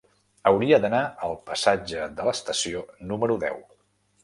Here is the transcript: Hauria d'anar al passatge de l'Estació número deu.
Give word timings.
Hauria 0.51 0.79
d'anar 0.85 1.01
al 1.27 1.35
passatge 1.51 2.09
de 2.21 2.27
l'Estació 2.31 2.83
número 3.13 3.39
deu. 3.47 3.63